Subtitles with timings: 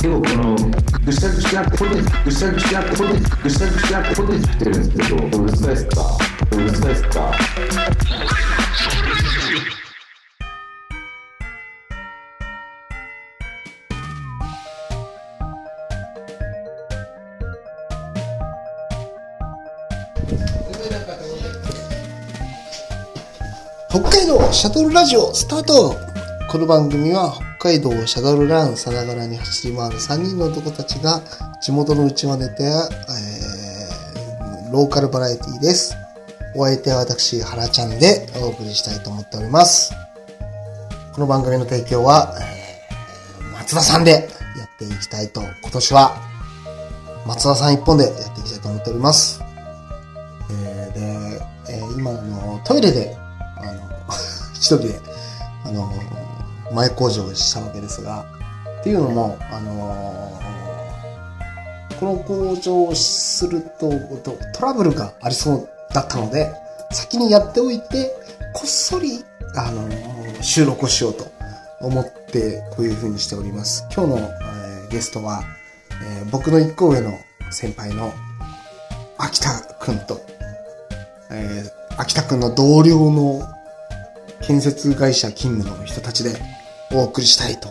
[0.00, 0.54] でもこの
[1.04, 1.90] ぐしゃぐしゃってこれ
[2.24, 6.18] ぐしゃぐしゃってこれぐしゃぐしゃってこれでってるんですけどうるさいっすか
[6.52, 7.32] うるさいっすか
[23.90, 25.96] 北海道シャトルラジオスタート。
[26.50, 31.20] この番組は北海道をシャトルランさながらに走り回る3人の男たちが
[31.60, 35.96] 地元の内輪ネタや、えー、ローカルバラエティです。
[36.54, 39.92] お相手は私、原ちゃんでお送りしたいと思っております。
[41.12, 42.58] この番組の提供は、えー
[43.58, 44.12] 松田さんで
[44.56, 46.16] やっていきたいと、今年は
[47.26, 49.42] 松田さん一本でやっていきたいと思っております。
[50.50, 53.16] えーで、えー今あの、トイレで、
[53.58, 53.72] あの、
[54.54, 55.00] 一人で、
[55.64, 55.92] あの、
[56.72, 58.24] 前工場をしたわけですが、
[58.80, 60.40] っていうのも、あの
[61.98, 63.90] この工場をすると、
[64.54, 66.52] トラブルがありそうだったので、
[66.92, 68.14] 先にやっておいて、
[68.54, 69.24] こっそり、
[69.56, 69.88] あの
[70.42, 71.26] 収録をしようと
[71.80, 73.86] 思って、こういう風にしております。
[73.94, 75.42] 今日の、えーゲストは、
[76.02, 77.12] えー僕の一個上の
[77.50, 78.12] 先輩の
[79.18, 80.20] 秋田くんと、
[81.30, 83.42] えー秋田くんの同僚の
[84.40, 86.40] 建設会社勤務の人たちで
[86.92, 87.68] お送りしたいと、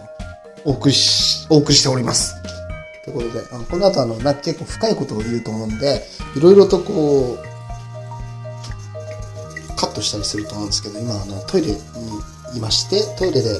[0.66, 2.36] お送りし、お送りしております。
[3.04, 6.04] ということで、あのこの後あの、な結構深いことを言うと思うんで、
[6.36, 7.48] いろいろとこう、
[9.76, 11.78] カットしたりすると思うんですけど、今あの、トイレに
[12.56, 13.58] いまして、トイレで、えー、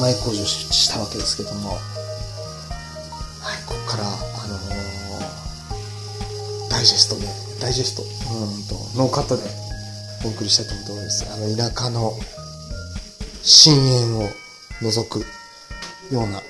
[0.00, 1.78] 前工場したわけですけども、はい、
[3.66, 4.88] ここから、あのー
[6.70, 7.26] ダイジェストで、
[7.60, 9.67] ダイジェスト、うんと、ノーカットで
[10.24, 11.24] お送りしたいと思っております。
[11.32, 12.12] あの、田舎の
[13.42, 14.28] 深淵を
[14.82, 15.20] 除く
[16.12, 16.42] ような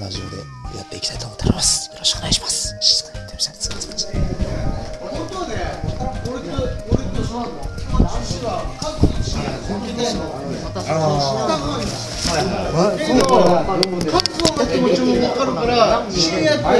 [0.00, 0.36] ラジオで
[0.76, 1.90] やっていきたいと思っております。
[1.92, 2.74] よろしくお願いします。
[2.80, 3.54] 静かにやってください。
[3.56, 4.08] すみませ
[8.78, 8.81] ん。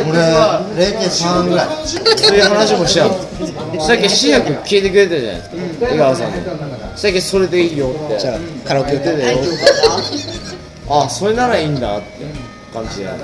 [0.08, 0.18] 俺
[0.76, 1.68] 0.3ぐらい。
[1.86, 2.40] そうい。
[2.40, 3.10] う話もしちゃう
[3.80, 4.82] さっき新薬聞い。
[4.82, 5.42] てくれたじゃない。
[5.42, 6.36] ですか江川さんの
[6.96, 7.72] さっきそれでい。
[7.74, 7.76] い。
[7.78, 9.40] よってじゃあ、カラオケ歌で出てよ
[10.90, 11.64] あそれならい。
[11.66, 11.68] い。
[11.68, 12.06] んだって
[12.72, 13.16] 感じでや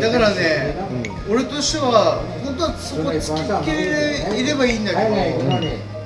[0.00, 0.74] だからね、
[1.28, 5.10] 俺としては本当はそこ突き切れいればいいんだけど、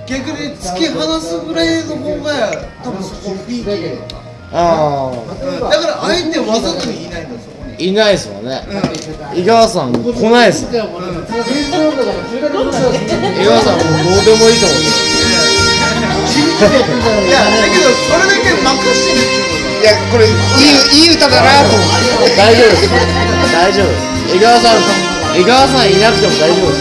[0.06, 1.84] 逆に突き放すぐらい。
[1.84, 2.50] の方が
[2.82, 4.16] 多分そこピークなのか
[4.53, 7.26] あうんだからあえてわざといない。
[7.26, 8.62] んだそこいないですもんね。
[9.34, 9.97] 井川さん来
[10.31, 10.75] ないですもん。
[10.75, 10.91] 井川
[13.62, 14.81] さんもうどうでもいいと思う。
[16.60, 18.64] いやだけどそれだけ任
[18.94, 20.34] してるってこといや、これ、いい、
[21.08, 21.74] いい歌だなと。
[21.74, 22.36] 思って。
[22.36, 22.88] 大丈夫です。
[23.52, 23.86] 大丈夫
[24.32, 24.76] 江川さん
[25.34, 26.80] 江川さんいなくても大丈夫です。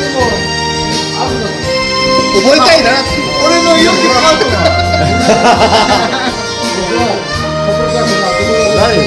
[2.44, 2.92] 覚えたいな。
[3.46, 4.70] 俺の良きパートナー
[8.76, 9.00] 何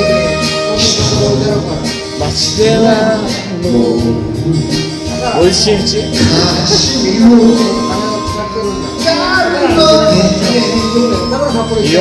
[2.18, 2.86] 町では
[3.62, 6.02] もう美味しいうちい
[11.90, 12.00] いよ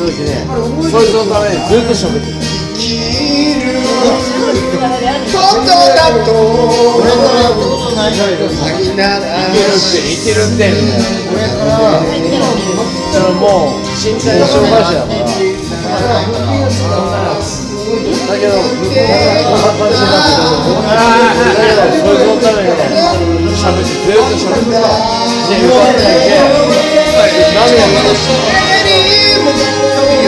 [0.00, 0.44] 時ね
[0.90, 2.36] そいつのためにずっと喋ってる。
[5.30, 6.28] ことだと
[8.50, 9.68] 先ならいける。
[9.70, 10.40] っていける。
[10.44, 11.04] ってみたいな
[13.12, 16.04] それもう身体の障害者だか
[17.20, 17.40] ら
[18.28, 20.80] だけど向こうがこんな感じになってる。
[20.80, 26.40] だけどそいつのためにね喋ってずっと喋ってで歌ってて
[27.52, 28.32] 涙が出して
[30.00, 30.24] い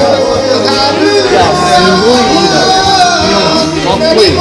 [1.32, 2.60] やすごいいいな
[3.80, 4.36] かっこいいい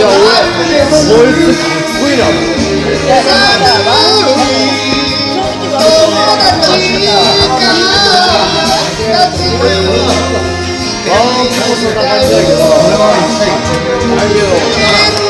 [0.00, 0.10] や
[1.14, 3.06] 俺こいつかっこいいなと思って
[15.14, 15.27] あ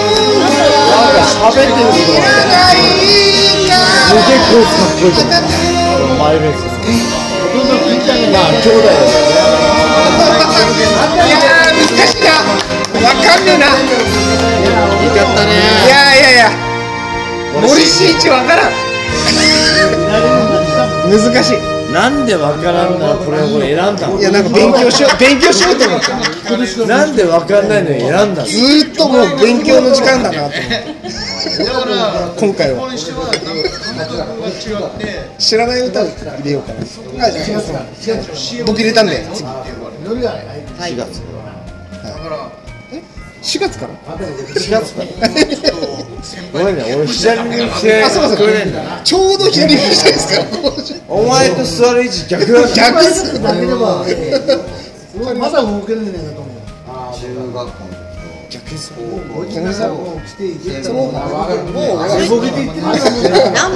[1.48, 2.28] 喋ってることが
[4.08, 6.60] すげえこいつかっこいいと思うマイベース
[8.32, 8.98] まあ兄弟だよ
[11.24, 11.34] いや。
[11.68, 13.64] ー難しいなわかんねえな。
[13.66, 13.70] よ
[15.14, 15.48] かったね
[15.86, 16.50] いやいやいや。
[17.54, 18.70] 森進一わからん
[21.10, 21.58] 難しい
[21.92, 24.20] なんでわからんなこれをこれ選んだの。
[24.20, 28.46] いやなんか勉強しよう勉強しようと思ってなんでわかんないのに選んだの。
[28.46, 30.58] ずーっともう勉強の時間だなと思って。
[30.60, 31.27] だ
[31.64, 32.88] から今回は。
[35.38, 36.80] 知らない歌を入れようかな。
[38.66, 39.44] 僕入れたんで次。
[39.44, 41.20] 4月。
[43.42, 43.78] 4月。
[43.78, 45.08] から4月から？
[46.52, 48.48] ごめんね 俺左にしてあそうかそう
[49.04, 50.46] ちょうど左にしたいですから。
[51.08, 52.68] お前と座る位置逆だ。
[52.68, 52.94] 逆
[53.42, 54.04] だけでも
[55.38, 57.87] まだ動けるんじゃないかと思う。
[58.50, 58.92] 逆っす
[60.82, 61.30] その何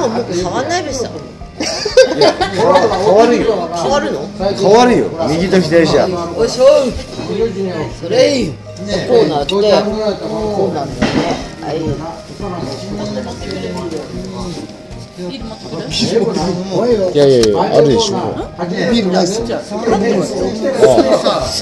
[0.01, 1.11] ももう変わんないべさ
[1.61, 4.27] 変わるよ変わるの？
[4.39, 5.07] 変わるよ。
[5.29, 6.65] 右と左じゃおいしょ
[8.01, 8.55] それいいこ
[9.25, 9.63] うなってこう
[10.75, 11.07] なんだ。
[11.07, 11.19] よね
[11.61, 11.77] はい。
[17.15, 18.17] いやいやいやあるでしょ。
[18.91, 19.61] ビールないっすよあ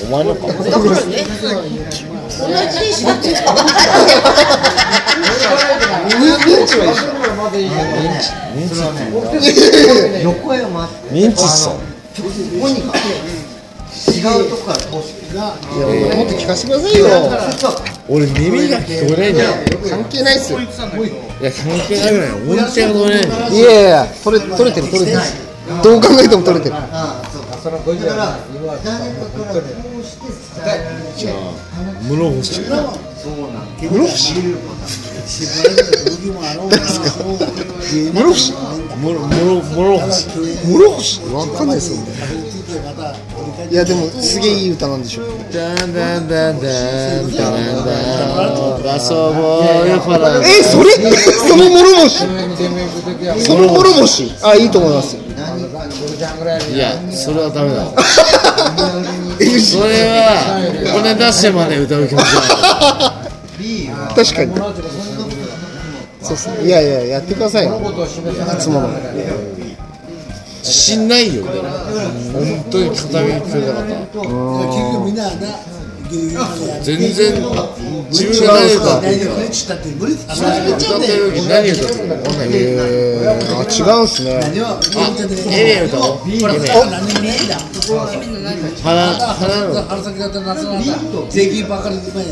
[0.04, 0.46] お前のか
[2.38, 3.40] 同じにしなってた
[6.18, 7.10] ミンチは一緒
[10.22, 11.74] 横山ミンチっすよ
[14.00, 14.48] 違う。
[14.48, 15.44] とこから通していや
[16.16, 17.06] もっと聞かせてくださいよ
[18.08, 19.50] 俺耳が聞こえないんだよ
[19.88, 25.18] 関係ないっすよいいや関係ないぐらい音程が取れないんだよやいや取れ取れてる取れてる。
[25.84, 26.74] どう考えても取れてる
[27.62, 27.82] だから
[28.82, 30.24] 誰かからこうして
[31.16, 31.34] じゃあ
[32.02, 32.72] 室伏室伏。
[33.76, 34.08] 室伏。
[34.08, 34.34] 室
[35.20, 35.60] 室
[37.10, 37.30] 伏。
[38.14, 38.52] 室
[41.20, 41.34] 伏。
[41.34, 41.98] わかんないっすよ
[43.70, 46.68] いやでもすげえいい歌なんでしょダンダンダンダ
[47.20, 47.52] ンダン
[47.84, 52.26] ダンラソボールファランえそれその諸星
[53.44, 55.22] その諸星あいいと思いますよ
[56.74, 57.84] いやそれはダメだ。
[59.60, 64.54] それは骨出してまで歌う気持ちない確かに。
[66.22, 67.80] そうっすねいやいややってくださいよ。
[67.80, 67.82] い
[68.58, 68.88] つもの
[70.62, 71.60] 自信ないよ俺
[72.52, 75.30] 本当に片目聞こえなかったみんなな
[76.10, 77.30] 全然
[78.10, 84.80] 自分が何歌歌ってる時何歌ってるか分かんないけどえー、あ違うんすねあ
[85.52, 86.26] エレン歌おう
[88.82, 90.86] 花花の春先だったら夏なんだ
[91.30, 92.24] 税金ばかりで前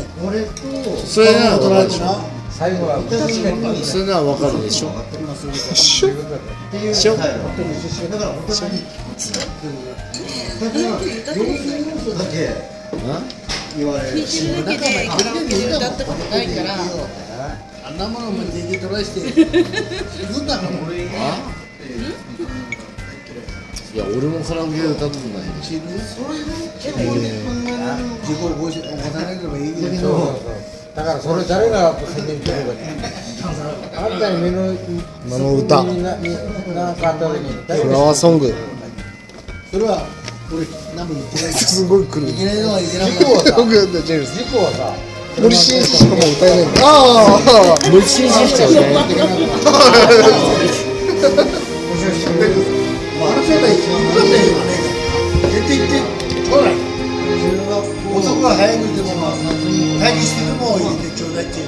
[1.05, 2.05] それなら分かるでしょ
[2.51, 2.99] 最後は
[3.83, 4.91] それなら分かるでしょ
[5.73, 6.09] しょ
[6.93, 8.83] しょだからお互いに
[10.59, 14.17] だから4人の人だけ言われる
[14.65, 16.75] だけでカラオケで歌ったことないから。
[17.87, 17.97] あん。
[17.97, 21.07] なものも全然トライしてだから俺い
[23.97, 25.97] や俺もカラオケで歌ったことない知る自
[26.85, 30.39] 己起こし起こさなければいいけど
[30.95, 32.57] だからそれ誰が宣伝してる
[33.91, 34.19] かあん。
[34.19, 34.73] たに目の
[35.25, 36.29] 今の歌になに
[36.75, 36.95] なん。
[36.95, 38.53] かあった時に誰フラワーソング
[39.71, 40.05] それは
[40.51, 40.65] 俺
[40.95, 41.53] 何も言ってない。
[41.53, 42.29] すごい来る。
[42.29, 44.33] いけないのはいけない事故はさ僕だジェームス。
[44.33, 44.95] 事故はさ
[45.39, 46.89] 森進一しかもう歌えないんだあ
[47.37, 49.05] あ森進一しか歌えない
[53.19, 54.73] あの世代一番良かったよ今ね。
[55.53, 56.01] 絶対言って
[56.49, 56.65] ほら
[58.09, 59.15] 男が早くても
[60.01, 61.07] 待機してても入れ？
[61.09, 61.61] てちょうだいって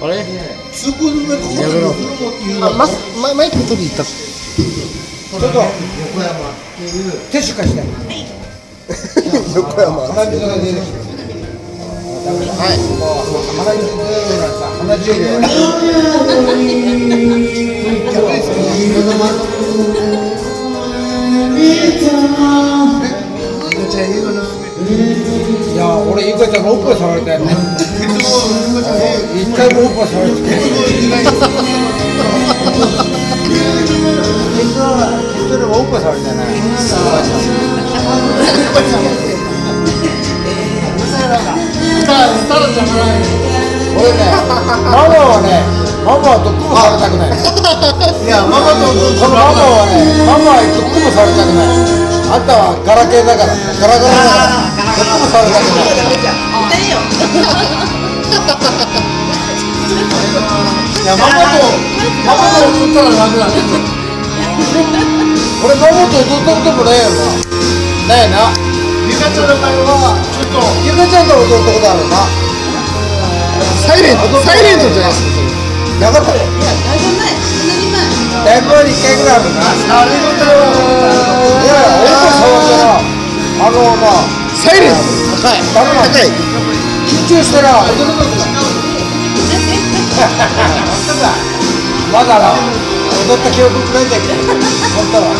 [0.00, 0.24] あれ
[0.72, 2.72] 通行の上ここで横山っていうのあ
[3.34, 4.04] マイク取りに行った。
[4.04, 5.58] ちょっと。
[5.58, 7.82] 横山っていうティッシュ貸して。
[9.54, 10.98] 横山鼻水が出てきて。
[12.56, 12.78] はい。
[12.96, 14.70] もう鼻水のようなさ
[25.80, 27.46] や俺ゆかちゃんがおっぱい触りたいの。
[29.32, 31.24] 一回もおっぱい触りたくない。
[35.48, 36.44] それはおっぱい触りたいな
[43.96, 44.30] 俺ね
[44.84, 45.64] ママはね
[46.04, 52.00] ママはどっこもされたくないいやママとこのママはねママはどっこもされたくない。
[52.30, 53.50] あんたはガラケーだから。
[53.50, 54.69] ガラガラだから
[55.00, 56.92] どっこもされたくないい
[61.08, 61.64] やママと
[62.28, 63.56] ママと送ったらダメだね
[65.64, 68.52] 俺ママと踊ったこともないよなないな。
[69.08, 72.26] ゆかちゃんの場合はちょっとゆかちゃんと踊ったことあるな。
[73.86, 76.12] サイレントサイレントじゃないですかな。
[76.12, 76.44] かったよ
[78.44, 79.62] だいぶ一回ぐらいあるな
[80.00, 84.92] あれの対いやいや、俺と触ったら、あの、まあ、サイレン。
[84.92, 84.96] ト
[85.40, 86.12] 高い高い
[87.08, 88.60] 緊張したら、踊れなくなる。
[92.12, 92.52] まだな、
[93.26, 95.32] 踊った記憶ないんだけど、本当は。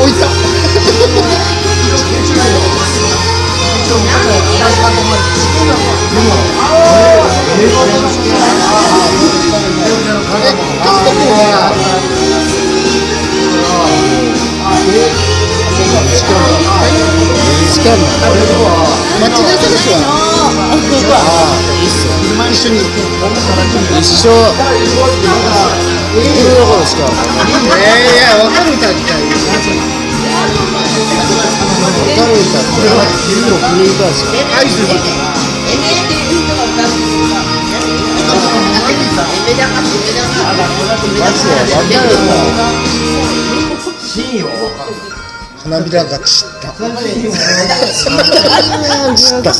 [0.00, 0.26] 置いた
[14.84, 14.92] し
[17.80, 18.04] かも
[19.20, 19.96] 町田選手
[21.08, 21.16] は
[21.80, 22.84] 一緒に
[23.98, 24.28] 一緒
[26.14, 27.08] いるところしかい
[27.80, 29.40] やいや分かる歌みたい分
[32.14, 32.84] かる歌って
[33.24, 34.92] 結構古い歌しかアイスだ
[41.20, 43.43] マジで分かる歌
[44.14, 44.22] 花
[45.82, 46.70] びらが散った。
[46.70, 46.86] 散
[49.40, 49.54] ったい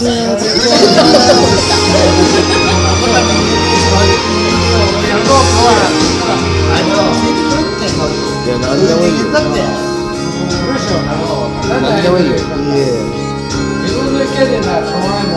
[8.47, 9.27] や何でもいいよ。
[11.69, 12.41] 何でもいいよいえ
[13.83, 15.35] 自分の意見でな、しょうがないも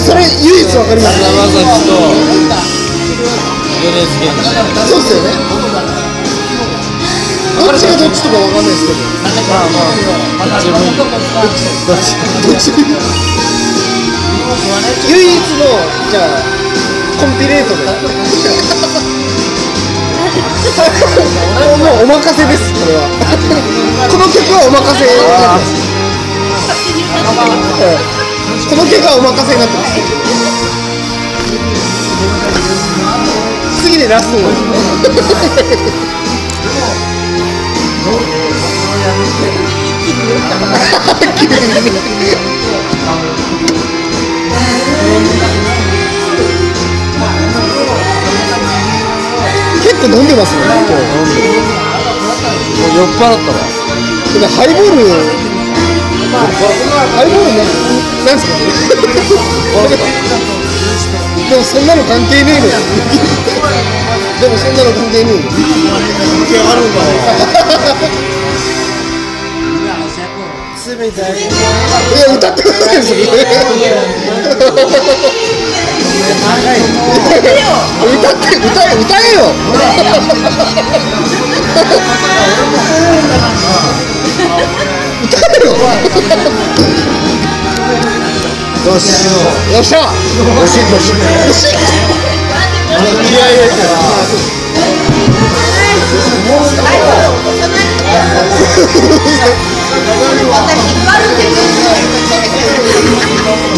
[0.00, 1.86] それ唯一わかります菅田将暉
[3.48, 3.53] と
[3.84, 4.48] 米津玄師
[4.88, 5.28] そうですよね
[7.60, 8.98] どっちがどっちとかわかんないですけど
[9.44, 9.84] まあま
[10.42, 11.08] あどっちもいいどっ
[11.52, 12.72] ちどっち
[15.08, 15.68] 唯一の
[16.10, 16.40] じゃあ
[17.20, 17.84] コンピレートで。
[20.74, 23.00] もうお任せですこれは
[24.10, 25.20] この曲はお任せうん
[28.68, 29.94] この曲はお任せになってます
[33.98, 34.38] で出すの
[49.80, 51.02] 結構飲んでますね今日。
[51.04, 51.40] 飲んで
[52.80, 53.56] もう酔っ払ったわ。
[54.40, 55.06] でハイボール
[57.14, 57.62] ハイボールね。
[61.50, 62.72] でもそんなの関係ねえのよ。
[64.40, 65.52] でもそんなの関係ねえの関
[66.48, 67.00] 係あるんだ
[70.94, 71.08] い
[72.20, 73.22] や歌ってくださいそれ
[78.04, 79.40] 歌って歌え歌えよ
[79.72, 80.24] 歌えよ
[88.84, 89.24] よし
[89.72, 89.98] よっしゃ。
[89.98, 90.04] よ
[90.66, 91.74] しよしよし
[93.24, 93.72] 気合い入れて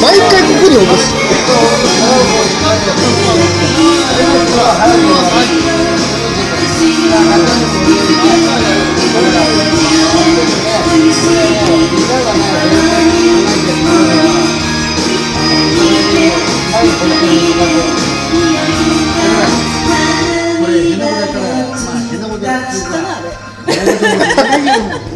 [0.02, 1.14] 毎回ここに起こす。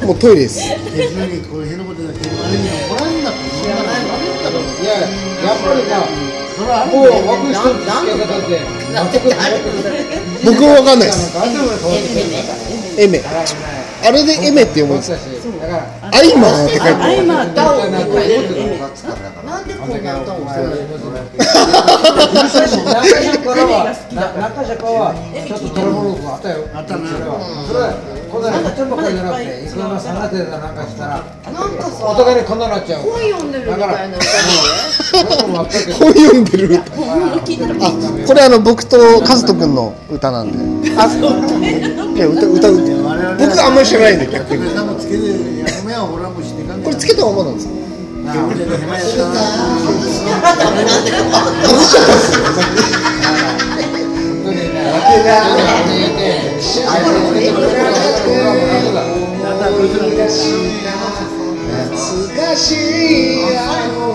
[0.07, 0.61] もうトイレです。
[10.45, 11.33] 僕わかんないです。
[12.99, 13.23] エメ。
[14.02, 15.19] あれでエメって読むんですか？
[15.59, 17.23] だからアイマーって書いてある。
[17.25, 18.04] 今歌をなん
[19.66, 20.40] でこんな歌を
[22.30, 22.69] 中社
[23.38, 23.75] からは
[24.21, 25.14] 中は
[25.47, 26.57] ちょっとトラブルがあったよ。
[26.75, 27.09] あったな
[27.66, 31.25] それはこんなのちょっとばっかりじゃなくていくらのさなてだなんかしたら。
[31.53, 33.03] なんかさお互いにこんなになっちゃう。
[33.03, 34.19] 本読んでるみたいな
[35.99, 36.81] 本読 んでる。
[36.81, 36.85] あ
[38.27, 40.59] これあの僕とカズト君の歌なんで。
[40.97, 41.21] あい
[42.19, 42.93] や歌 歌うって。
[43.38, 44.71] 僕あんまり知らないんで逆に。
[44.75, 45.23] 多分つけて
[45.66, 47.73] 役目は俺はもう知ってかんこれつけたままなんですか
[48.31, 48.38] 外
[51.81, 52.45] しちゃったんですよ
[61.81, 64.14] 懐かしいあの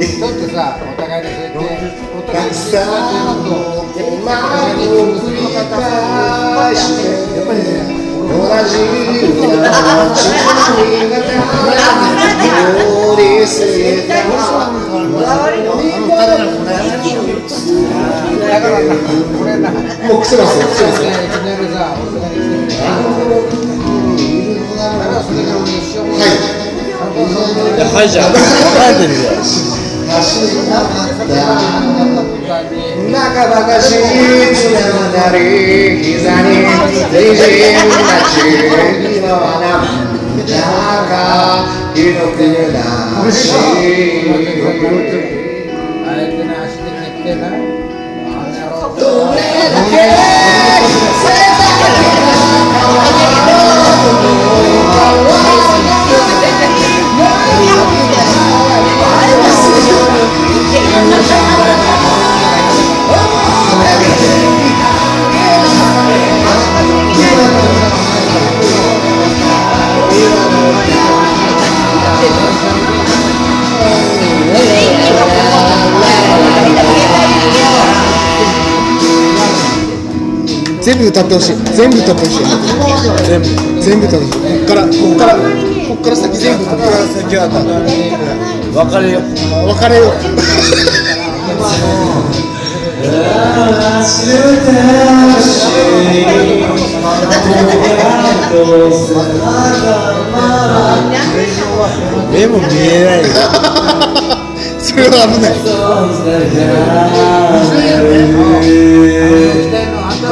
[0.00, 2.86] 人ってさお互いにそうやってお互いにさあ
[3.36, 3.46] の
[3.94, 7.04] 手間を繰り返して
[7.36, 11.28] やっぱりね同じような街にが通
[13.18, 14.08] り過ぎ
[16.08, 16.21] ただ
[18.62, 21.28] からなこれなもう癖ますよ癖ますよねい。
[21.28, 22.78] きなりさ大阪に来てく
[23.28, 23.42] れ
[24.78, 26.30] だからそれから俺一生もはい。
[27.92, 28.08] はい。
[28.08, 29.34] じゃあ帰ってるよ
[33.12, 34.02] 中ばかしい。
[34.54, 35.38] つなり
[36.04, 38.30] 膝ににじんだち
[39.20, 39.82] の穴
[40.44, 40.46] 中
[41.94, 42.38] ひどく
[42.72, 42.76] な
[43.30, 43.56] しあ
[46.16, 47.81] えてな足で蹴ってな
[49.00, 51.51] あんなろ
[80.82, 81.56] 全部歌ってほしい。
[81.76, 82.44] 全部歌ってほしい。
[83.24, 83.46] 全部。
[83.80, 84.40] 全部歌ってほしい。
[84.42, 87.22] こっからこっからこっから先全部歌ってほしい。
[87.22, 87.46] 先は
[88.74, 89.20] 別れよ
[89.68, 90.14] 別れよう。
[102.32, 103.26] 目も見えないよ。
[104.82, 105.52] それは危ない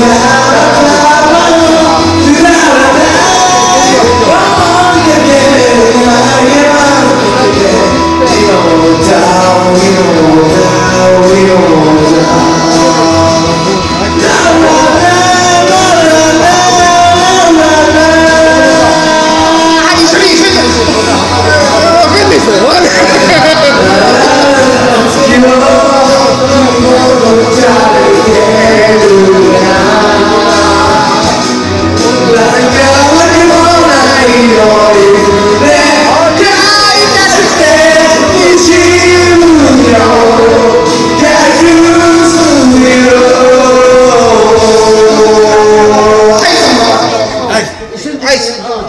[0.00, 0.29] Yeah.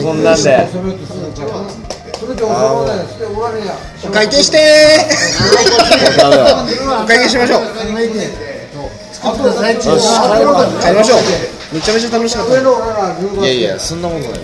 [0.00, 0.68] そんなんで。
[4.04, 4.58] お会計して
[7.02, 7.62] お会計しましょう。
[7.62, 7.68] よ
[9.98, 10.06] し
[10.80, 11.18] 帰りましょう。
[11.72, 12.52] めちゃめちゃ楽しかった。
[13.40, 14.40] いやいやそんなことない。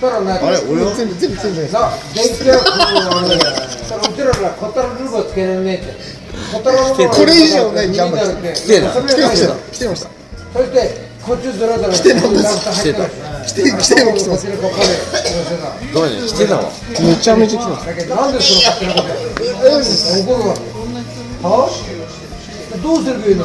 [0.00, 0.94] あれ俺は？
[0.96, 1.66] 全部全部全部全
[6.96, 7.92] 部これ以上ない。
[7.92, 8.08] ジャ
[8.54, 8.90] 来てた。
[9.72, 10.19] 来てました
[10.52, 11.50] 来てまし
[11.82, 13.08] た来てなんです来てた。
[13.08, 14.46] 来て来ても来てます。
[15.92, 16.62] どうやね来てたわ
[17.00, 17.86] めちゃめちゃ来てます。
[22.82, 23.44] どうすればいいの？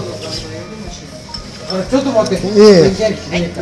[1.67, 2.45] あれちょっと待って。
[2.45, 2.49] え
[2.85, 2.93] え。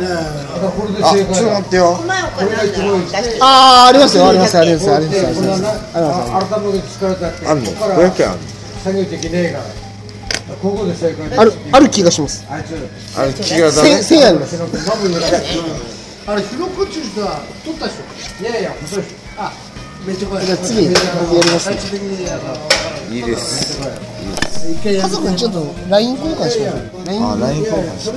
[0.04, 1.34] あこれであ正解だ。
[1.34, 1.96] ちょっと待ってよ。
[1.96, 5.74] これが一番出してあーありますよありますありますありますありこれはなます。
[5.94, 7.46] ありますあ改めて力だって。
[7.46, 7.66] あんの？
[7.66, 8.42] ここから500円あんの？
[8.84, 9.83] 作業できねえから。
[10.60, 11.40] ここで正解だ。
[11.40, 12.44] あるある気がします。
[12.50, 12.74] あいつ。
[13.16, 14.56] あれ気がダせメ千円あります。
[16.26, 18.02] あれ、ヒロコっちゅう人は取った人。
[18.42, 19.14] いやいや、細い人。
[19.36, 19.52] あ、
[20.06, 20.46] めっちゃ怖い。
[20.46, 20.96] じゃあ次僕
[21.36, 22.42] やりますね最終的にやる
[23.14, 23.80] いいです。
[24.70, 28.10] 一回やる家族にちょっと LINE 交換しましょう LINE あ LINE 交換し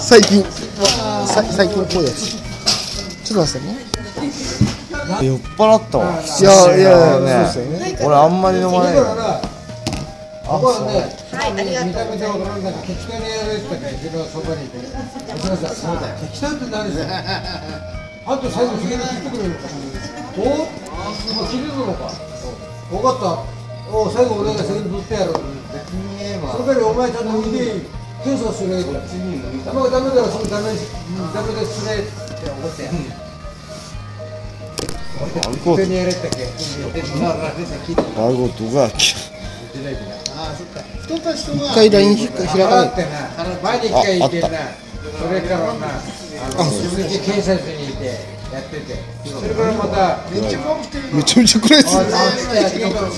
[0.00, 0.42] 最近。
[1.26, 2.36] さ最近っぽいやつ。
[3.24, 3.76] ちょっと待ってね。
[5.22, 6.22] 酔っ払ったわ。
[6.22, 7.98] いやいやいやそうですよね。
[8.02, 9.40] 俺あんまり飲まないだかからら、
[10.52, 14.84] ここはね、はいありがとう見た目でわからんから適当にやるって言って自分はそばにいて。
[14.84, 16.20] お母さん、そうだよ。
[16.28, 17.08] 適当って何ですよ。
[17.08, 18.92] あと最後次。
[18.92, 19.72] に切ってくれるのか。
[20.36, 20.76] おも
[21.40, 22.04] う切れるのか。
[22.92, 23.48] 分かった。
[23.96, 25.32] お最後俺が責任取ってやる。
[25.32, 27.88] それからお前ちゃんと見て
[28.20, 28.92] 検査するやつ。
[29.72, 30.92] もうダメだよ、それダメです。
[31.32, 32.12] ダメですねっ
[32.44, 33.00] て思ってやる。
[35.32, 36.12] 適当にや
[40.58, 41.20] れっ。
[41.20, 43.08] た人が一回 LINE ひ開かないってな、
[43.62, 48.04] 前に一回行ってな、それからな、あの自分で警察にいて
[48.52, 50.58] やってて、それからまた、めちゃ
[51.42, 51.96] めちゃ暗いです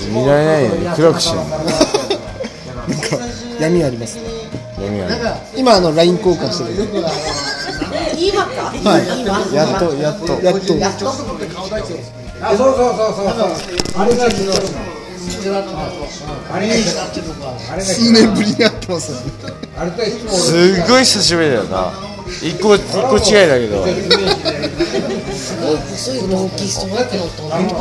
[0.09, 1.41] 見られないように暗くしてる
[3.59, 4.23] 闇ありますね。
[4.79, 5.15] 闇ある
[5.55, 6.89] 今あの LINE 交換してる
[8.17, 11.09] 今かはいやっとやっとやっと
[12.41, 14.94] あ、そうそうそうそうそう、あれが昨日
[15.51, 15.57] の。
[16.51, 16.77] あれがあ
[17.75, 19.17] れが数年ぶりに会ってますね
[19.77, 20.07] あれとい。
[20.11, 21.03] つもすっごい。
[21.03, 21.91] 久しぶりだよな
[22.41, 23.47] 一個一個違い。
[23.47, 23.91] だけど細
[26.15, 26.19] い。
[26.19, 26.67] 大きい。
[26.67, 27.75] 人がってのとなんか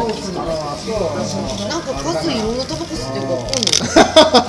[1.94, 2.34] 数い。
[2.40, 3.48] ろんなタバコ吸ってるからわか
[4.40, 4.44] ん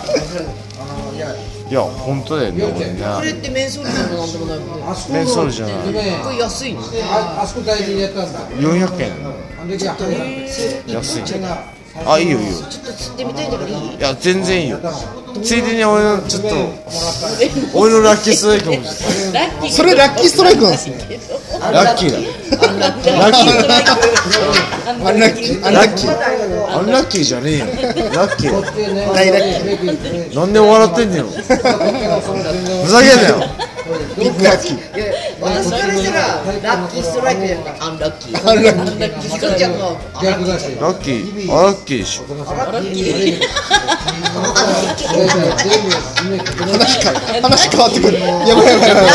[1.18, 1.26] な
[1.70, 1.72] い。
[1.72, 4.60] や本当だよね俺ねこれってメンソールでもなんでもない。
[4.60, 5.76] もんねメンソールじゃない。
[6.24, 6.74] これ安い。
[6.74, 6.84] のあ
[7.42, 9.12] あそこ大事にやったんだ400円
[10.94, 11.24] 安い
[12.06, 12.54] あいいよいいよ。
[12.70, 13.96] ちょっと釣ってみたいんだけどいい？
[13.96, 14.80] いや全然いいよ。
[15.44, 16.50] ついでに俺のちょっと
[17.74, 19.70] 俺のラッキーストライクもラッキー？
[19.72, 20.96] それラッキーストライクなんですね
[21.60, 22.18] ラッキーだ。
[22.18, 23.52] ラッキー。
[25.08, 25.66] アンラッキー。
[25.66, 26.10] アンラッキー。
[26.78, 27.66] アンラッキーじゃねえよ。
[28.14, 28.52] ラッキー。
[28.52, 28.62] だ
[29.14, 29.42] 大ラッ
[30.30, 30.36] キー。
[30.36, 33.36] なんで笑ってんねんふざけんなよ
[34.16, 34.80] ラッキー
[35.42, 36.20] 私からしたら
[36.64, 38.38] ラッキーストライクじゃなくてアンラッキー。
[38.38, 38.80] アンラッキー。
[38.80, 41.52] アンラッキーひかるちゃんの逆だしラッキー。
[41.52, 41.98] あラッキー。
[42.00, 43.40] でしょラッキー。
[46.56, 48.14] 話か話変わってくる。
[48.20, 48.90] やばいやばい。
[48.90, 49.06] やばい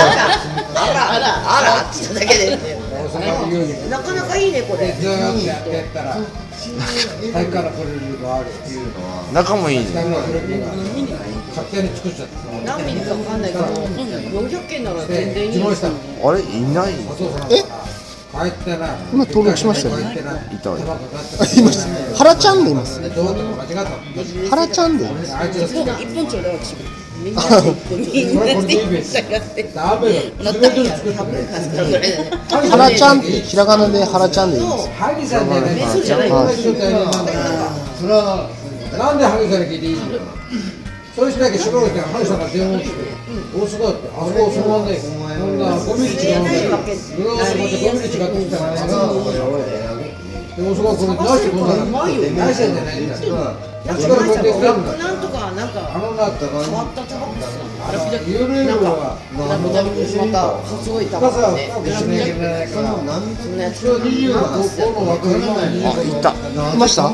[0.72, 1.24] あらあら
[1.58, 2.58] あらって言っただけで。
[3.90, 6.16] なかなかいいねこれずーっとやってやったら
[7.34, 9.24] 大からこれるがあるっていうのは。
[9.32, 9.86] 仲もいいね
[11.64, 12.32] ちゃった
[12.64, 16.40] 何ミリかわかんないけど400件なら全然いい自慢したあれ？
[16.40, 16.94] いない？
[17.08, 17.64] お父さんえ？
[18.32, 18.46] 今
[19.26, 20.14] 登録しましたよね。
[20.52, 20.70] いいた。
[20.70, 23.02] いました原ちゃんでいます。
[23.02, 23.90] どうとか間違った
[24.50, 25.34] 原ちゃんでいます。
[25.34, 26.76] あいつが好きだ一本ちょうだい私
[27.20, 27.56] みんなで
[28.14, 29.02] みんなで。
[29.02, 34.62] 従ってダメだもらったんや半分かすかぐらいだね原ちゃんってひらがなで原ちゃんでいい。
[34.62, 36.28] ですハギさんじゃない
[37.98, 38.48] それは
[38.96, 39.96] なんでハギさんに聞いていい
[41.28, 43.10] しなきゃしばらくしてハギさんが電話して
[43.50, 45.10] 大須賀ってあそこそのまんねこ
[45.44, 48.86] んな5ミリ違うんだようわーって5ミリ違ってきたらで
[50.60, 53.34] 大須賀これ出してこんなの出してんじゃないんだよ
[53.80, 57.34] あっちからこうやってなんとかなんかあのなった変わったタバコ
[57.90, 60.58] あれユーロなんかはなんかまた。
[60.82, 61.06] すごい。
[61.06, 65.66] タバ深さはコね深くしなきゃいけないからそんなやつ一応25個の枠今あ
[66.02, 67.06] いたいました。
[67.06, 67.12] あ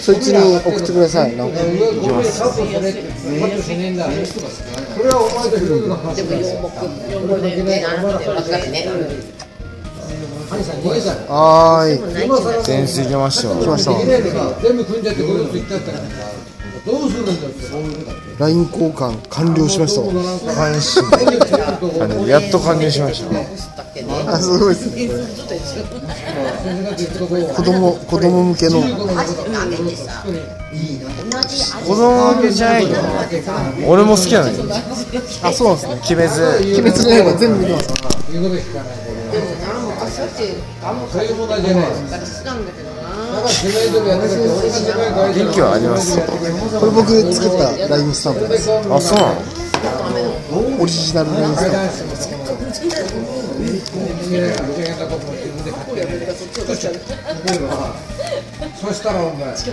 [0.00, 3.08] そいつに送ってくださいなんか上ここでカットされてカ
[3.46, 4.10] ットしねえんだこ
[5.02, 6.44] れはお前でも4目
[7.14, 8.70] 4目でねなんて若い。
[8.70, 8.86] ね
[11.28, 13.90] はーいましたよ来ました
[16.84, 17.64] どうするんだって。
[18.38, 20.02] LINE 交換完了しました。
[20.02, 20.12] わ
[20.70, 21.02] 監視あ
[22.06, 23.30] のやっと加入しました。
[24.26, 25.08] あすごいですね。
[27.54, 28.82] 子供子供向けの。
[28.82, 28.88] 子
[31.94, 32.96] 供向けじゃないよ。
[33.86, 34.54] 俺も好きなのよ。
[35.42, 35.94] あそうなんですね。
[35.94, 36.42] 鬼滅
[36.80, 37.88] 鬼滅の刃全部見てます
[38.32, 38.82] 言うこと聞か。
[39.24, 39.38] で
[41.74, 43.03] もやってくれて俺が世代変えて
[45.34, 48.48] 元気はありますこれ僕作ったラインスタンプ。
[48.48, 49.34] ですあそうな
[50.10, 52.04] のオリジナルラインスタンプ。
[58.80, 59.70] そしたらお前あそ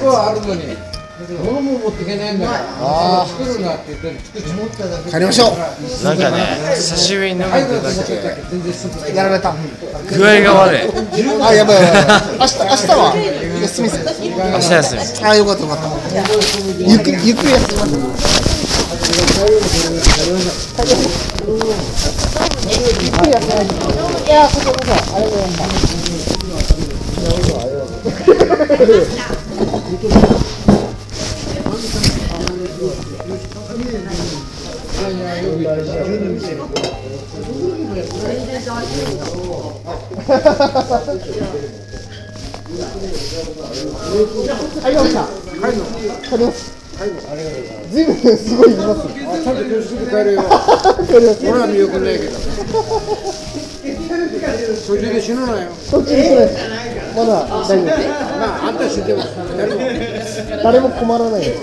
[0.00, 0.76] こはあるのに。
[1.18, 5.50] 物も持っていけないんだから作るなって言って作っただけ帰りましょ
[6.04, 6.36] なんかね
[6.76, 7.96] 久しぶりに飲めてだけ
[8.50, 9.52] 全然すぐうやられた。
[9.52, 10.80] 具合が悪い。
[11.42, 12.28] あやばいやばい。
[12.38, 13.12] 明日明日は？
[13.62, 15.84] 休みです明日休みあよかったよかった。
[16.86, 18.48] ゆっくりゆっくり休みます
[48.36, 50.42] すごいいますちゃんと教室で帰れよ
[51.50, 52.32] 俺は見送んないけど
[54.86, 55.70] 途中で死ぬなよ
[57.16, 57.86] まだ大丈夫
[58.38, 59.22] まああんた死んでも
[60.62, 61.62] 誰も困らないです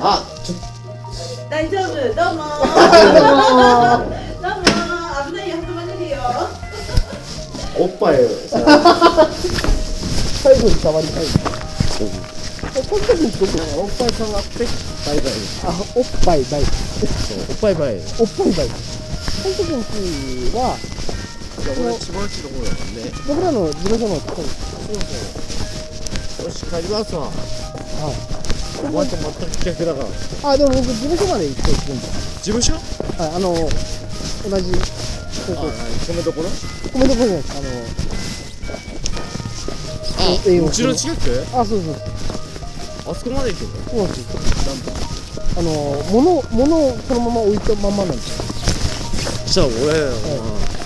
[0.00, 0.33] あ
[1.50, 2.42] 大丈夫、どうも。
[2.44, 3.62] どうも。
[5.26, 6.16] 危ないよ、運ばれるよ。
[7.76, 8.16] おっぱい
[10.42, 11.24] 最後に触りたい。
[11.24, 14.66] この時にどこなのおっぱいさんがあって
[15.06, 15.20] バイ。
[15.20, 15.32] バイ。
[15.64, 16.62] あ、おっぱいバイ。
[16.62, 17.96] おっぱいバイ。
[17.96, 18.68] おっぱいバイ。
[18.68, 18.74] こ
[19.48, 20.76] の時には、
[21.58, 24.38] 俺千葉市の方だもんね僕らの事務所の近く
[26.44, 27.22] よし帰りますわ。
[27.22, 27.30] は
[28.40, 28.43] い。
[28.82, 30.08] おばあちゃん全く逆だから
[30.50, 32.08] あ、でも僕事務所まで行って行くんだ。
[32.08, 32.72] 事務所？
[32.74, 32.78] は
[33.26, 34.72] い、あの、同じ
[35.46, 35.70] 高校、
[36.12, 36.48] 米どころ
[36.92, 37.52] コメントじゃないです。
[40.16, 41.18] ああ栄養うちの近く？
[41.52, 41.94] の、あ、そうそう。
[43.12, 43.68] あそこまで行くの？
[43.84, 44.24] そうなんですよ。
[45.56, 45.70] あの、
[46.10, 48.44] 物、物をそのまま置いたまんまなんですよ。
[49.46, 49.66] じゃあ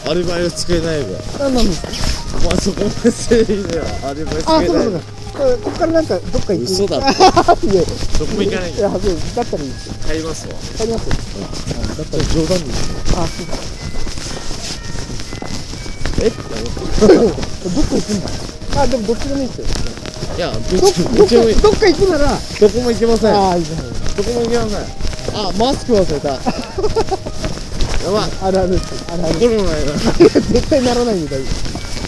[0.04, 1.88] 俺、アリバイを作れないべあ、なんですか？
[2.38, 5.00] お前そこまで正義ではアリバイそうかそうか。
[5.38, 6.64] これこっからなんかどっか行く。
[6.64, 9.00] 嘘だ いや、どこも行かないいや、そう、
[9.36, 9.94] だったらいいですよ。
[10.08, 11.12] 帰りますわ帰りますよ。
[11.96, 12.64] だったら冗談で
[13.14, 13.54] あ、そうか。
[16.20, 16.30] え？
[16.30, 18.82] どっか行くんだ。
[18.82, 19.64] あ、でもどっちでもいいですよ。
[20.36, 23.84] いやどどっっちどっちもいいどっか行くなら、どこも行けませんあ、いいじゃない。
[24.16, 24.78] どこも行けません
[25.34, 26.40] あマスク忘れたや
[28.10, 28.84] ばいあるあるです。
[29.12, 29.38] あるある。
[30.18, 31.42] 絶対ならないんだよ。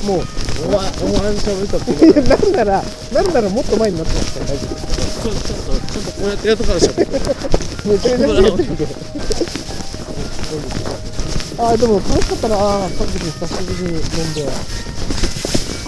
[0.07, 0.27] もう、
[0.61, 4.75] お前お前喋ったっていや、なんなら、なんならもっと前になってますから大丈夫。
[5.21, 8.95] ちょっとちょっとちょっとこうやってやっとからしゃべってめちゃめちゃやってるけど。
[11.61, 12.57] あ、でも楽しかったな。
[12.57, 14.49] あさっき久しぶりに飲んで。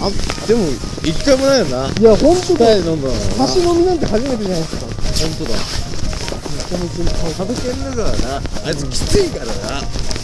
[0.03, 0.09] あ
[0.47, 0.67] でも
[1.03, 2.75] 一回もないよないや、ほんとだ。
[2.75, 4.85] 二人飲んだのな差し飲みなんて初めてじゃないですか。
[5.23, 9.53] 本当だめちゃめちゃ食べてんだからなあいつきついからな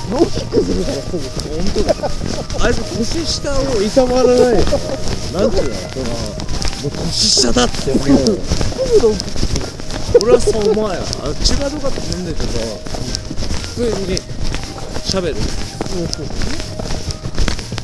[0.10, 1.22] ノーキックするからすぐ。
[1.56, 1.94] 本当だ
[2.66, 4.64] あいつ年下をいたわらない
[5.34, 8.06] なんていうのそのもう年下だって思う
[10.22, 12.48] 俺はそう思わんよあの千葉とかって飲んでてさ
[13.76, 14.18] 普通に
[15.06, 15.42] 喋るク
[16.08, 16.26] する。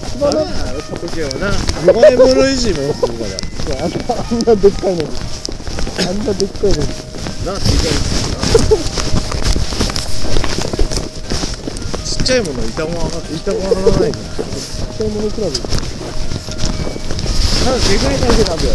[0.10, 1.52] 千葉の、ダメだよ食べはな
[1.86, 3.30] 弱い者いじめをするから
[3.84, 3.90] あん
[4.46, 5.10] な、でっかいのに。
[6.00, 6.88] あんなでっかいのに。
[7.46, 8.35] なって言いた
[12.26, 14.18] ちゃいものいたわいたわらないからちっ
[14.98, 15.54] ちゃいものクラブ。
[17.62, 18.74] ただでかいだけなんだよ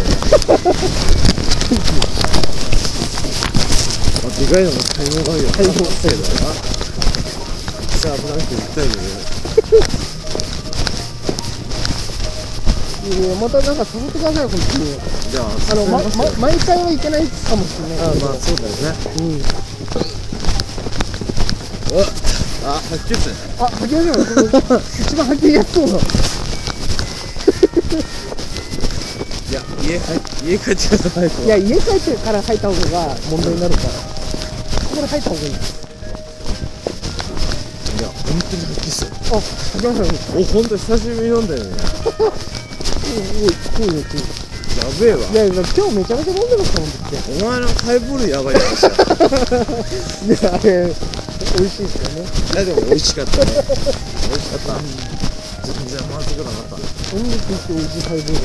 [4.22, 6.54] あでかいのも才能があるよ才能せいだな
[8.00, 8.94] 危なくて言ったけど
[13.00, 14.84] いやいや、またなんか誘ってください、こっちに。
[15.32, 17.98] じゃああの、ま、ま、毎回はいけないかもしれない。
[17.98, 19.22] あまあそうだよねう
[20.06, 20.09] ん。
[22.90, 24.18] 吐き気すねあ、吐き出せない。
[25.00, 25.92] 一番吐きやすそうな。
[29.50, 30.02] いや家帰
[30.46, 33.88] 家帰ってくださいといや、家帰ってから吐いた方が問題になるから。
[33.90, 33.96] こ
[34.90, 35.50] こで吐いた方がいい。
[35.50, 35.54] い
[38.02, 40.18] や本当に吐きすあ、吐きましたね。
[40.36, 43.54] お本当久しぶりに飲んだよねおい、おい、
[43.88, 44.04] おい、おい。
[44.70, 47.44] やべえわいや、今日めちゃめちゃ飲んでますもん、って。
[47.44, 50.94] お前のハイボールやばいやついや、あれ、
[51.58, 52.28] 美味しいですよね。
[52.54, 54.80] いやでも美味しかったね 美味しかった
[55.66, 56.76] 全然まずくなかった
[57.16, 58.40] 音楽って美味しいハイボール。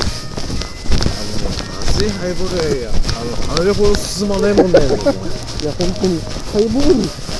[1.85, 6.19] 熱いハイボールやあのあれほど進まないもんだよねいや、本当に、
[6.51, 6.95] ハイボール、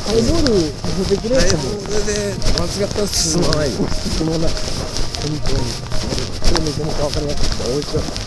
[0.08, 0.72] ハイボールさ
[1.10, 1.66] せてくれハイたもん。
[1.66, 2.12] ボールで
[2.56, 3.78] 間違ったら進まないよ
[4.18, 4.50] 進まない。
[4.50, 5.58] 本当に。
[6.40, 7.48] これめちゃめちゃわかりやすい。
[7.68, 8.26] 美味しかった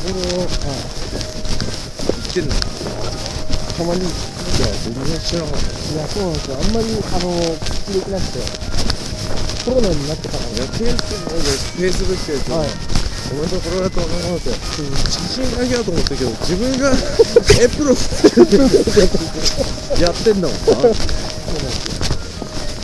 [0.00, 0.14] ほろ
[0.46, 0.99] ほ
[2.30, 2.54] ってんの？
[2.54, 2.58] い
[3.74, 4.10] たまに、いや
[4.86, 5.66] 全然知らなかった
[5.98, 6.54] や、そうなんですよ。
[6.54, 8.38] あんまり、あの、口できなくて。
[9.60, 12.68] コロナになってからいや、フェイスブックフェイスブックで、はい
[13.30, 16.90] おめでとうこれだと思って、写真だけだと思ったけど、自分が
[17.62, 17.96] エプロン
[20.00, 20.72] やってんだもんな。
[20.72, 20.94] いや、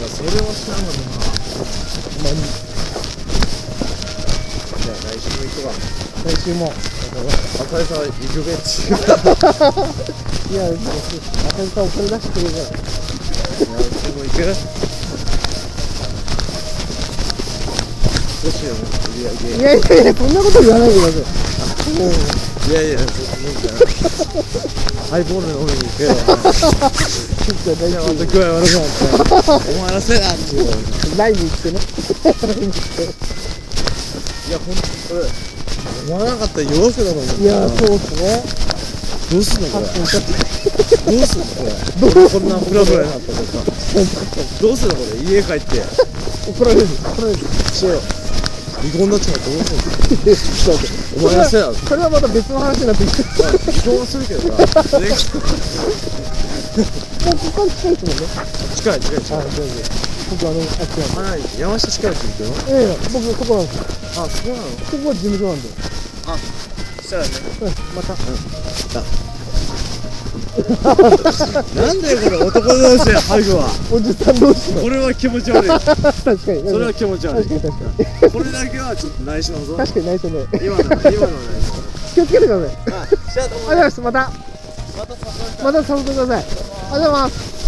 [0.07, 1.17] それは知らんかったな。
[2.23, 2.33] まあ、
[4.85, 5.73] じゃあ来週も行くわ。
[6.25, 6.73] 来週も。
[7.17, 8.89] 浅井さん行くべっち。
[8.89, 12.67] いや、いや、浅井さんお金出してくれるから。
[12.67, 14.55] うちも行くどう。
[18.53, 18.81] しよう、売
[19.17, 19.57] り上げ。
[19.57, 21.93] いやいやいや、そんなこと言わないでください。
[21.99, 22.09] もう、
[22.71, 23.09] いやいや、そう
[25.11, 26.15] ハイボール飲みに行くよ。
[26.15, 26.37] ちょっ
[27.65, 29.71] と大丈じゃあまた具合悪くなって。
[29.71, 30.69] お前のせいだって言う。
[31.17, 31.79] ライブ行ってね。
[34.49, 34.83] いや、ほんと
[36.07, 38.43] 思わなかったら弱くだもんいや、そうっすね。
[39.27, 39.87] どうすんのこれ？
[39.87, 41.71] どうすんのこれ？
[41.99, 43.59] どうこんなフラフラになったのさ。
[44.63, 45.19] どうすんのこれ？
[45.19, 45.83] 家帰って。
[46.47, 46.87] 怒られる。
[46.87, 47.39] 怒られる。
[47.75, 48.01] しよう。
[48.77, 49.83] 離婚だっちゃうどうすんの？
[49.83, 51.75] ちょっと待ってお前のせいだぞ。
[51.75, 53.23] それはまた別の話になってきて。
[53.25, 54.83] 離婚はするけどさ。
[56.77, 58.17] それこから近いですもん。
[58.21, 58.27] ね。
[58.77, 59.77] 近い近い近いはい、全然。
[60.29, 61.41] 僕あの、あっちなん。
[61.41, 61.45] で。
[61.57, 63.67] あ山下近いって言ってるええ僕そこなん。
[63.67, 63.83] ですよ。
[64.17, 65.63] あそうなのそこは事務所なん。
[65.63, 65.69] で。
[66.27, 66.37] あ、
[66.97, 67.29] そしたらね
[67.61, 68.15] うん、また。
[71.77, 72.01] なん。
[72.01, 74.35] だよこれ男同士でハグはおじさん。
[74.41, 74.73] 同士。
[74.75, 76.69] これは気持ち悪い確かに。
[76.71, 77.79] それは気持ち悪い確かに確
[78.21, 78.33] かに。
[78.33, 80.47] これだけはちょっと内緒のぞ確かに内緒ね。
[80.63, 81.29] 今の今のは内緒
[82.15, 82.77] 気をつけてください。
[82.93, 84.01] あじゃあどうもありがとうございます。
[84.01, 84.56] また。
[84.97, 86.43] また誘ってください。
[86.43, 87.66] ありがとうございます。